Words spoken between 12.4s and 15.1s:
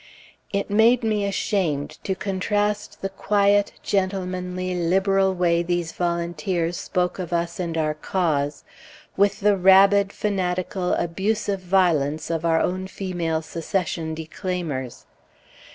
our own female Secession declaimers.